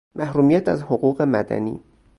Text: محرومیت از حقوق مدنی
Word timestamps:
محرومیت 0.15 0.67
از 0.67 0.83
حقوق 0.83 1.21
مدنی 1.21 1.79